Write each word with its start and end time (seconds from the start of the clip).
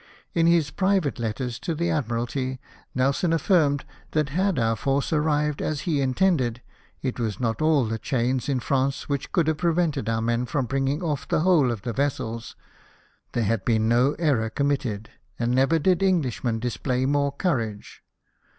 In 0.33 0.47
his 0.47 0.71
private 0.71 1.19
letters 1.19 1.59
to 1.59 1.75
the 1.75 1.91
Admiralty, 1.91 2.59
Nelson 2.95 3.31
affirmed 3.31 3.85
that 4.13 4.29
had 4.29 4.57
our 4.57 4.75
force 4.75 5.13
arrived 5.13 5.61
as 5.61 5.81
he 5.81 6.01
intended, 6.01 6.63
it 7.03 7.19
was 7.19 7.39
not 7.39 7.61
all 7.61 7.85
the 7.85 7.99
chains 7.99 8.49
in 8.49 8.61
France 8.61 9.07
which 9.07 9.31
could 9.31 9.45
have 9.45 9.59
prevented 9.59 10.09
our 10.09 10.19
men 10.19 10.47
from 10.47 10.65
bringing 10.65 11.03
off 11.03 11.27
the 11.27 11.41
whole 11.41 11.69
of 11.69 11.83
the 11.83 11.93
vessels. 11.93 12.55
There 13.33 13.43
had 13.43 13.63
been 13.63 13.87
no 13.87 14.13
error 14.17 14.49
conunitted, 14.49 15.09
and 15.37 15.51
never 15.51 15.77
did 15.77 16.01
Englishmen 16.01 16.57
display 16.57 17.05
more 17.05 17.31
courage. 17.31 18.01